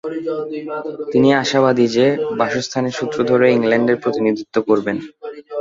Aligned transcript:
তিনি 1.11 1.29
আশাবাদী 1.33 1.85
যে, 1.87 2.05
বাসস্থানের 2.37 2.93
সূত্র 2.93 3.17
ধরে 3.23 3.45
ইংল্যান্ডের 3.51 4.01
প্রতিনিধিত্ব 4.03 4.55
করবেন। 4.61 4.97